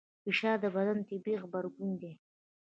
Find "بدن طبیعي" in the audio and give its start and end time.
0.75-1.35